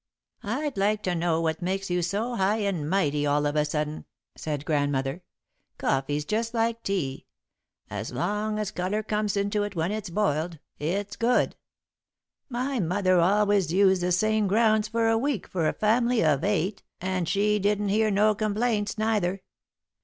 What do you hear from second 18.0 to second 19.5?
no complaints, neither.